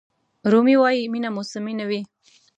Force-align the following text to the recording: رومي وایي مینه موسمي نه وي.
رومي 0.51 0.75
وایي 0.81 1.03
مینه 1.13 1.29
موسمي 1.37 1.73
نه 1.79 1.85
وي. 1.89 2.01